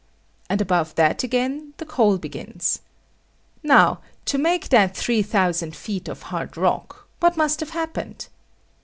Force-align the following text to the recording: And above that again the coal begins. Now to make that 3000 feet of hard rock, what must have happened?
And 0.49 0.61
above 0.61 0.95
that 0.95 1.21
again 1.23 1.75
the 1.77 1.85
coal 1.85 2.17
begins. 2.17 2.81
Now 3.61 4.01
to 4.25 4.39
make 4.39 4.69
that 4.69 4.97
3000 4.97 5.75
feet 5.75 6.07
of 6.07 6.23
hard 6.23 6.57
rock, 6.57 7.07
what 7.19 7.37
must 7.37 7.59
have 7.59 7.69
happened? 7.69 8.25